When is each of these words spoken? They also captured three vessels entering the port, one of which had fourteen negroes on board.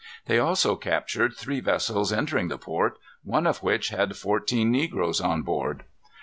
They 0.25 0.39
also 0.39 0.75
captured 0.77 1.35
three 1.37 1.59
vessels 1.59 2.11
entering 2.11 2.47
the 2.47 2.57
port, 2.57 2.97
one 3.23 3.45
of 3.45 3.61
which 3.61 3.89
had 3.89 4.17
fourteen 4.17 4.71
negroes 4.71 5.21
on 5.21 5.43
board. 5.43 5.83